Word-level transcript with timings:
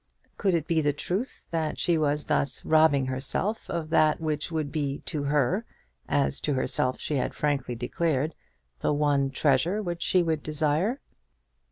Could 0.35 0.55
it 0.55 0.65
be 0.65 0.81
the 0.81 0.93
truth 0.93 1.47
that 1.51 1.77
she 1.77 1.95
was 1.95 2.25
thus 2.25 2.65
robbing 2.65 3.05
herself 3.05 3.69
of 3.69 3.91
that 3.91 4.19
which 4.19 4.51
would 4.51 4.71
be 4.71 4.97
to 5.05 5.21
her, 5.25 5.63
as 6.09 6.41
to 6.41 6.55
herself 6.55 6.99
she 6.99 7.17
had 7.17 7.35
frankly 7.35 7.75
declared, 7.75 8.33
the 8.79 8.93
one 8.93 9.29
treasure 9.29 9.79
which 9.79 10.01
she 10.01 10.23
would 10.23 10.41
desire? 10.41 10.99